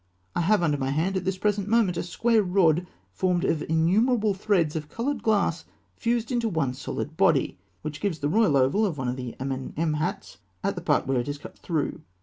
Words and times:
I 0.35 0.41
have 0.41 0.63
under 0.63 0.79
my 0.79 0.89
hand 0.89 1.15
at 1.15 1.25
this 1.25 1.37
present 1.37 1.67
moment 1.67 1.95
a 1.95 2.01
square 2.01 2.41
rod 2.41 2.87
formed 3.11 3.45
of 3.45 3.61
innumerable 3.61 4.33
threads 4.33 4.75
of 4.75 4.89
coloured 4.89 5.21
glass 5.21 5.63
fused 5.95 6.31
into 6.31 6.49
one 6.49 6.73
solid 6.73 7.17
body, 7.17 7.59
which 7.83 8.01
gives 8.01 8.17
the 8.17 8.27
royal 8.27 8.57
oval 8.57 8.83
of 8.83 8.97
one 8.97 9.09
of 9.09 9.15
the 9.15 9.35
Amenemhats 9.39 10.37
at 10.63 10.73
the 10.73 10.81
part 10.81 11.05
where 11.05 11.19
it 11.19 11.27
is 11.27 11.37
cut 11.37 11.55
through. 11.55 12.01